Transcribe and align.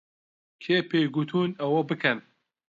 کێ 0.63 0.77
پێی 0.89 1.07
گوتوون 1.15 1.51
ئەوە 1.61 1.81
بکەن؟ 1.89 2.19